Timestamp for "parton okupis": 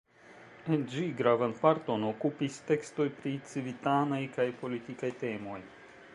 1.59-2.57